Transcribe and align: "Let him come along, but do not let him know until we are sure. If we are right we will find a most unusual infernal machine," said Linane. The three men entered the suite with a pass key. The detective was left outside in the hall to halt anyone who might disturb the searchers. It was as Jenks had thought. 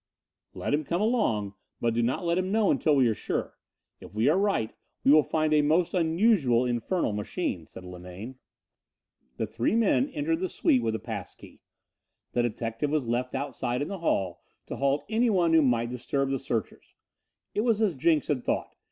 "Let 0.55 0.73
him 0.73 0.83
come 0.83 0.99
along, 0.99 1.53
but 1.79 1.93
do 1.93 2.01
not 2.01 2.25
let 2.25 2.39
him 2.39 2.51
know 2.51 2.71
until 2.71 2.95
we 2.95 3.07
are 3.07 3.13
sure. 3.13 3.59
If 3.99 4.15
we 4.15 4.27
are 4.29 4.35
right 4.35 4.73
we 5.03 5.11
will 5.11 5.21
find 5.21 5.53
a 5.53 5.61
most 5.61 5.93
unusual 5.93 6.65
infernal 6.65 7.13
machine," 7.13 7.67
said 7.67 7.85
Linane. 7.85 8.39
The 9.37 9.45
three 9.45 9.75
men 9.75 10.09
entered 10.09 10.39
the 10.39 10.49
suite 10.49 10.81
with 10.81 10.95
a 10.95 10.99
pass 10.99 11.35
key. 11.35 11.61
The 12.31 12.41
detective 12.41 12.89
was 12.89 13.05
left 13.07 13.35
outside 13.35 13.83
in 13.83 13.89
the 13.89 13.99
hall 13.99 14.41
to 14.65 14.77
halt 14.77 15.05
anyone 15.07 15.53
who 15.53 15.61
might 15.61 15.91
disturb 15.91 16.31
the 16.31 16.39
searchers. 16.39 16.95
It 17.53 17.61
was 17.61 17.79
as 17.79 17.93
Jenks 17.93 18.25
had 18.25 18.43
thought. 18.43 18.73